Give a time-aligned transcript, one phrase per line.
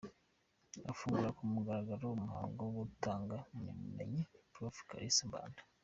[0.91, 4.21] Afungura ku mugaragaro umuhango wo gutanga impampabumenyi,
[4.53, 5.61] Prof.Kalisa Mbanda